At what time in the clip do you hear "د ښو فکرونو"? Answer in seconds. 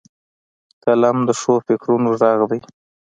1.27-2.09